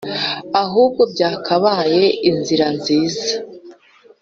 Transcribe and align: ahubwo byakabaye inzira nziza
ahubwo 0.63 1.01
byakabaye 1.13 2.05
inzira 2.29 2.67
nziza 2.77 3.27